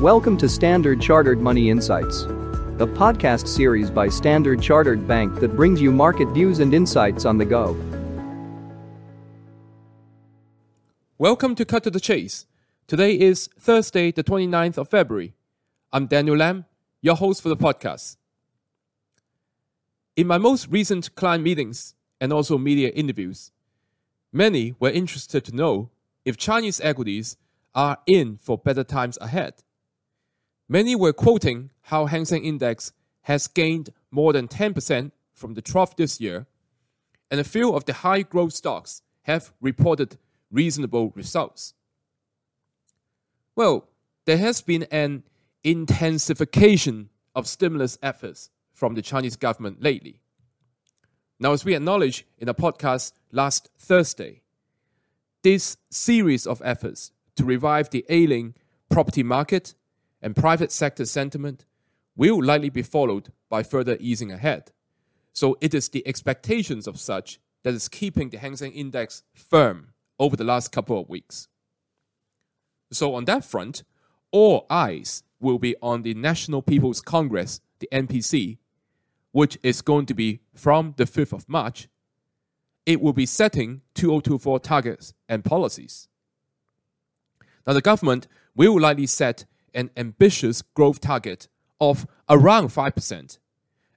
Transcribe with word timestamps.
Welcome 0.00 0.38
to 0.38 0.48
Standard 0.48 0.98
Chartered 0.98 1.42
Money 1.42 1.68
Insights, 1.68 2.22
a 2.22 2.86
podcast 2.86 3.46
series 3.46 3.90
by 3.90 4.08
Standard 4.08 4.62
Chartered 4.62 5.06
Bank 5.06 5.40
that 5.40 5.54
brings 5.54 5.82
you 5.82 5.92
market 5.92 6.26
views 6.28 6.60
and 6.60 6.72
insights 6.72 7.26
on 7.26 7.36
the 7.36 7.44
go. 7.44 7.76
Welcome 11.18 11.54
to 11.54 11.66
Cut 11.66 11.84
to 11.84 11.90
the 11.90 12.00
Chase. 12.00 12.46
Today 12.86 13.12
is 13.20 13.50
Thursday, 13.58 14.10
the 14.10 14.24
29th 14.24 14.78
of 14.78 14.88
February. 14.88 15.34
I'm 15.92 16.06
Daniel 16.06 16.38
Lam, 16.38 16.64
your 17.02 17.16
host 17.16 17.42
for 17.42 17.50
the 17.50 17.56
podcast. 17.58 18.16
In 20.16 20.26
my 20.26 20.38
most 20.38 20.68
recent 20.68 21.14
client 21.14 21.44
meetings 21.44 21.94
and 22.18 22.32
also 22.32 22.56
media 22.56 22.88
interviews, 22.88 23.52
many 24.32 24.74
were 24.80 24.88
interested 24.88 25.44
to 25.44 25.54
know 25.54 25.90
if 26.24 26.38
Chinese 26.38 26.80
equities 26.82 27.36
are 27.74 27.98
in 28.06 28.38
for 28.38 28.56
better 28.56 28.82
times 28.82 29.18
ahead. 29.20 29.62
Many 30.72 30.94
were 30.94 31.12
quoting 31.12 31.70
how 31.82 32.06
Hang 32.06 32.24
Seng 32.24 32.44
Index 32.44 32.92
has 33.22 33.48
gained 33.48 33.90
more 34.12 34.32
than 34.32 34.46
10% 34.46 35.10
from 35.32 35.54
the 35.54 35.60
trough 35.60 35.96
this 35.96 36.20
year, 36.20 36.46
and 37.28 37.40
a 37.40 37.44
few 37.44 37.74
of 37.74 37.86
the 37.86 37.92
high 37.92 38.22
growth 38.22 38.52
stocks 38.52 39.02
have 39.22 39.52
reported 39.60 40.16
reasonable 40.48 41.10
results. 41.16 41.74
Well, 43.56 43.88
there 44.26 44.36
has 44.36 44.62
been 44.62 44.84
an 44.92 45.24
intensification 45.64 47.08
of 47.34 47.48
stimulus 47.48 47.98
efforts 48.00 48.50
from 48.72 48.94
the 48.94 49.02
Chinese 49.02 49.34
government 49.34 49.82
lately. 49.82 50.20
Now, 51.40 51.52
as 51.52 51.64
we 51.64 51.74
acknowledged 51.74 52.22
in 52.38 52.48
a 52.48 52.54
podcast 52.54 53.10
last 53.32 53.70
Thursday, 53.76 54.42
this 55.42 55.78
series 55.90 56.46
of 56.46 56.62
efforts 56.64 57.10
to 57.34 57.44
revive 57.44 57.90
the 57.90 58.04
ailing 58.08 58.54
property 58.88 59.24
market 59.24 59.74
and 60.22 60.36
private 60.36 60.72
sector 60.72 61.04
sentiment 61.04 61.64
will 62.16 62.42
likely 62.42 62.70
be 62.70 62.82
followed 62.82 63.32
by 63.48 63.62
further 63.62 63.96
easing 64.00 64.30
ahead. 64.30 64.72
So 65.32 65.56
it 65.60 65.74
is 65.74 65.88
the 65.88 66.06
expectations 66.06 66.86
of 66.86 66.98
such 66.98 67.40
that 67.62 67.74
is 67.74 67.88
keeping 67.88 68.30
the 68.30 68.38
Hang 68.38 68.56
Seng 68.56 68.72
Index 68.72 69.22
firm 69.32 69.92
over 70.18 70.36
the 70.36 70.44
last 70.44 70.72
couple 70.72 71.00
of 71.00 71.08
weeks. 71.08 71.48
So 72.92 73.14
on 73.14 73.24
that 73.26 73.44
front, 73.44 73.84
all 74.30 74.66
eyes 74.68 75.22
will 75.40 75.58
be 75.58 75.76
on 75.80 76.02
the 76.02 76.14
National 76.14 76.62
People's 76.62 77.00
Congress, 77.00 77.60
the 77.78 77.88
NPC, 77.92 78.58
which 79.32 79.58
is 79.62 79.80
going 79.80 80.06
to 80.06 80.14
be 80.14 80.40
from 80.54 80.94
the 80.96 81.04
5th 81.04 81.32
of 81.32 81.48
March. 81.48 81.88
It 82.84 83.00
will 83.00 83.12
be 83.12 83.26
setting 83.26 83.82
2024 83.94 84.60
targets 84.60 85.14
and 85.28 85.44
policies. 85.44 86.08
Now, 87.66 87.74
the 87.74 87.80
government 87.80 88.26
will 88.56 88.80
likely 88.80 89.06
set 89.06 89.44
an 89.74 89.90
ambitious 89.96 90.62
growth 90.62 91.00
target 91.00 91.48
of 91.80 92.06
around 92.28 92.68
5% 92.68 93.38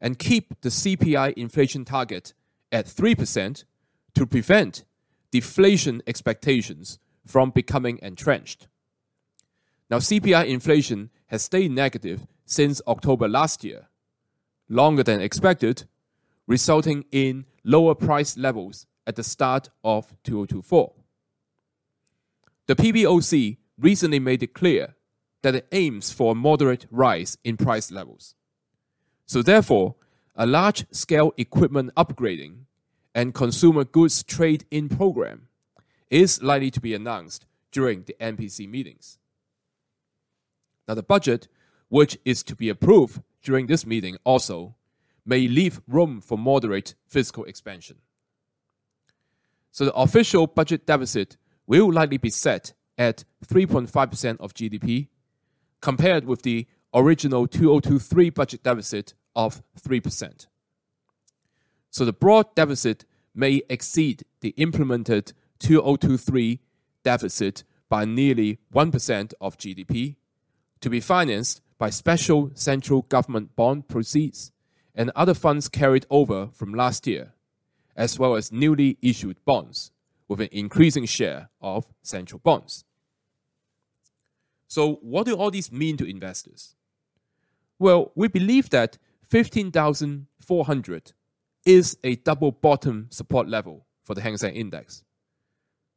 and 0.00 0.18
keep 0.18 0.60
the 0.60 0.68
CPI 0.68 1.32
inflation 1.34 1.84
target 1.84 2.34
at 2.70 2.86
3% 2.86 3.64
to 4.14 4.26
prevent 4.26 4.84
deflation 5.30 6.02
expectations 6.06 6.98
from 7.26 7.50
becoming 7.50 7.98
entrenched. 8.02 8.68
Now, 9.90 9.98
CPI 9.98 10.46
inflation 10.46 11.10
has 11.26 11.42
stayed 11.42 11.70
negative 11.70 12.26
since 12.46 12.80
October 12.86 13.28
last 13.28 13.64
year, 13.64 13.88
longer 14.68 15.02
than 15.02 15.20
expected, 15.20 15.84
resulting 16.46 17.04
in 17.12 17.46
lower 17.64 17.94
price 17.94 18.36
levels 18.36 18.86
at 19.06 19.16
the 19.16 19.22
start 19.22 19.68
of 19.84 20.08
2024. 20.24 20.92
The 22.66 22.76
PBOC 22.76 23.58
recently 23.78 24.18
made 24.18 24.42
it 24.42 24.54
clear 24.54 24.94
that 25.42 25.54
it 25.54 25.66
aims 25.72 26.12
for 26.12 26.32
a 26.32 26.36
moderate 26.36 26.86
rise 26.90 27.36
in 27.44 27.56
price 27.56 27.90
levels. 27.90 28.34
So, 29.26 29.42
therefore, 29.42 29.96
a 30.34 30.46
large 30.46 30.86
scale 30.92 31.32
equipment 31.36 31.94
upgrading 31.96 32.64
and 33.14 33.34
consumer 33.34 33.84
goods 33.84 34.22
trade 34.22 34.64
in 34.70 34.88
program 34.88 35.48
is 36.10 36.42
likely 36.42 36.70
to 36.70 36.80
be 36.80 36.94
announced 36.94 37.46
during 37.70 38.04
the 38.04 38.16
NPC 38.20 38.68
meetings. 38.68 39.18
Now, 40.86 40.94
the 40.94 41.02
budget, 41.02 41.48
which 41.88 42.18
is 42.24 42.42
to 42.44 42.56
be 42.56 42.68
approved 42.68 43.22
during 43.42 43.66
this 43.66 43.86
meeting, 43.86 44.16
also 44.24 44.74
may 45.24 45.46
leave 45.48 45.80
room 45.86 46.20
for 46.20 46.36
moderate 46.36 46.94
fiscal 47.06 47.44
expansion. 47.44 47.96
So, 49.70 49.86
the 49.86 49.94
official 49.94 50.46
budget 50.46 50.86
deficit 50.86 51.36
will 51.66 51.92
likely 51.92 52.18
be 52.18 52.30
set 52.30 52.72
at 52.98 53.24
3.5% 53.46 54.36
of 54.40 54.54
GDP, 54.54 55.08
compared 55.82 56.24
with 56.24 56.42
the 56.42 56.66
original 56.94 57.46
2023 57.46 58.30
budget 58.30 58.62
deficit 58.62 59.12
of 59.36 59.62
3%. 59.78 60.46
So 61.90 62.06
the 62.06 62.12
broad 62.12 62.54
deficit 62.54 63.04
may 63.34 63.62
exceed 63.68 64.22
the 64.40 64.50
implemented 64.56 65.32
2023 65.58 66.60
deficit 67.02 67.64
by 67.88 68.04
nearly 68.04 68.58
1% 68.74 69.34
of 69.40 69.58
GDP 69.58 70.16
to 70.80 70.88
be 70.88 71.00
financed 71.00 71.60
by 71.78 71.90
special 71.90 72.50
central 72.54 73.02
government 73.02 73.54
bond 73.56 73.88
proceeds 73.88 74.52
and 74.94 75.10
other 75.16 75.34
funds 75.34 75.68
carried 75.68 76.06
over 76.10 76.48
from 76.52 76.74
last 76.74 77.06
year, 77.06 77.34
as 77.96 78.18
well 78.18 78.34
as 78.34 78.52
newly 78.52 78.98
issued 79.02 79.42
bonds 79.44 79.90
with 80.28 80.40
an 80.40 80.48
increasing 80.52 81.06
share 81.06 81.50
of 81.60 81.86
central 82.02 82.38
bonds. 82.38 82.84
So, 84.72 84.94
what 85.02 85.26
do 85.26 85.36
all 85.36 85.50
these 85.50 85.70
mean 85.70 85.98
to 85.98 86.08
investors? 86.08 86.76
Well, 87.78 88.10
we 88.14 88.28
believe 88.28 88.70
that 88.70 88.96
15,400 89.28 91.12
is 91.66 91.98
a 92.02 92.16
double 92.16 92.52
bottom 92.52 93.08
support 93.10 93.48
level 93.48 93.84
for 94.02 94.14
the 94.14 94.22
Hang 94.22 94.38
Seng 94.38 94.54
Index. 94.54 95.04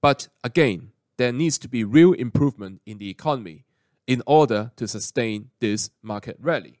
But 0.00 0.28
again, 0.44 0.92
there 1.16 1.32
needs 1.32 1.58
to 1.58 1.68
be 1.68 1.82
real 1.82 2.12
improvement 2.12 2.80
in 2.86 2.98
the 2.98 3.10
economy 3.10 3.64
in 4.06 4.22
order 4.24 4.70
to 4.76 4.86
sustain 4.86 5.50
this 5.58 5.90
market 6.00 6.36
rally. 6.38 6.78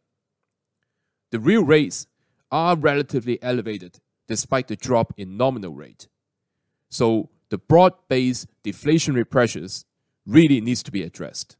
The 1.32 1.40
real 1.40 1.64
rates 1.64 2.06
are 2.52 2.76
relatively 2.76 3.42
elevated 3.42 3.98
despite 4.28 4.68
the 4.68 4.76
drop 4.76 5.12
in 5.16 5.36
nominal 5.36 5.74
rate. 5.74 6.06
So 6.88 7.30
the 7.48 7.58
broad-based 7.58 8.46
deflationary 8.62 9.28
pressures 9.28 9.86
really 10.24 10.60
needs 10.60 10.84
to 10.84 10.92
be 10.92 11.02
addressed. 11.02 11.56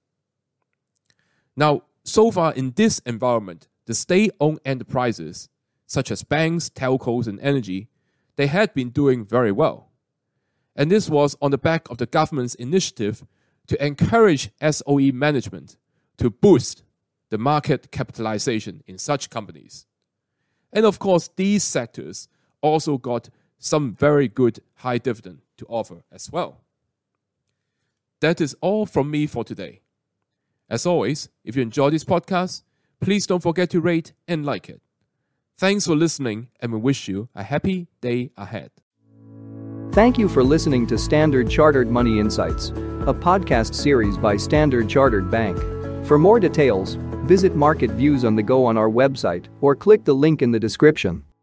Now, 1.56 1.82
so 2.04 2.30
far 2.30 2.52
in 2.54 2.72
this 2.72 2.98
environment, 3.00 3.68
the 3.86 3.94
state-owned 3.94 4.60
enterprises, 4.64 5.48
such 5.86 6.10
as 6.10 6.22
banks, 6.22 6.70
telcos, 6.70 7.26
and 7.26 7.40
energy, 7.40 7.88
they 8.36 8.46
had 8.46 8.72
been 8.74 8.90
doing 8.90 9.24
very 9.24 9.52
well. 9.52 9.90
And 10.76 10.90
this 10.90 11.10
was 11.10 11.36
on 11.42 11.50
the 11.50 11.58
back 11.58 11.90
of 11.90 11.98
the 11.98 12.06
government's 12.06 12.54
initiative 12.54 13.24
to 13.66 13.84
encourage 13.84 14.50
SOE 14.60 15.12
management 15.12 15.76
to 16.16 16.30
boost 16.30 16.82
the 17.30 17.38
market 17.38 17.90
capitalization 17.90 18.82
in 18.86 18.98
such 18.98 19.30
companies. 19.30 19.86
And 20.72 20.86
of 20.86 20.98
course, 20.98 21.30
these 21.36 21.64
sectors 21.64 22.28
also 22.60 22.98
got 22.98 23.30
some 23.58 23.94
very 23.94 24.28
good 24.28 24.60
high 24.76 24.98
dividend 24.98 25.42
to 25.58 25.66
offer 25.66 26.02
as 26.10 26.30
well. 26.30 26.60
That 28.20 28.40
is 28.40 28.56
all 28.60 28.86
from 28.86 29.10
me 29.10 29.26
for 29.26 29.44
today. 29.44 29.80
As 30.70 30.86
always, 30.86 31.28
if 31.44 31.56
you 31.56 31.62
enjoy 31.62 31.90
this 31.90 32.04
podcast, 32.04 32.62
please 33.00 33.26
don't 33.26 33.42
forget 33.42 33.70
to 33.70 33.80
rate 33.80 34.12
and 34.28 34.46
like 34.46 34.68
it. 34.68 34.80
Thanks 35.58 35.84
for 35.84 35.96
listening, 35.96 36.48
and 36.60 36.72
we 36.72 36.78
wish 36.78 37.08
you 37.08 37.28
a 37.34 37.42
happy 37.42 37.88
day 38.00 38.30
ahead. 38.36 38.70
Thank 39.92 40.16
you 40.16 40.28
for 40.28 40.44
listening 40.44 40.86
to 40.86 40.96
Standard 40.96 41.50
Chartered 41.50 41.90
Money 41.90 42.20
Insights, 42.20 42.68
a 42.68 43.12
podcast 43.12 43.74
series 43.74 44.16
by 44.16 44.36
Standard 44.36 44.88
Chartered 44.88 45.28
Bank. 45.28 45.58
For 46.06 46.18
more 46.18 46.38
details, 46.38 46.94
visit 47.24 47.56
Market 47.56 47.90
Views 47.90 48.24
on 48.24 48.36
the 48.36 48.42
Go 48.42 48.64
on 48.64 48.78
our 48.78 48.88
website 48.88 49.46
or 49.60 49.74
click 49.74 50.04
the 50.04 50.14
link 50.14 50.40
in 50.40 50.52
the 50.52 50.60
description. 50.60 51.24